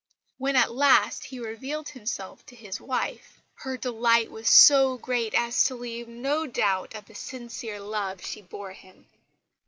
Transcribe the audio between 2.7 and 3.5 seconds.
wife,